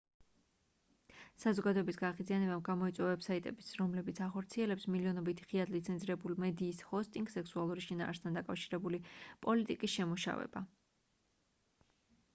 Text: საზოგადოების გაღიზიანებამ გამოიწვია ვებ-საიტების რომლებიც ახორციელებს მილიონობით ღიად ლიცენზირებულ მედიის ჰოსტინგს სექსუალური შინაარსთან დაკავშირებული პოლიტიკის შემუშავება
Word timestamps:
საზოგადოების 1.41 1.97
გაღიზიანებამ 2.03 2.61
გამოიწვია 2.69 3.09
ვებ-საიტების 3.09 3.67
რომლებიც 3.81 4.21
ახორციელებს 4.27 4.87
მილიონობით 4.95 5.43
ღიად 5.51 5.71
ლიცენზირებულ 5.75 6.35
მედიის 6.45 6.79
ჰოსტინგს 6.93 7.37
სექსუალური 7.39 7.83
შინაარსთან 7.89 8.39
დაკავშირებული 8.41 9.01
პოლიტიკის 9.47 9.97
შემუშავება 9.99 10.65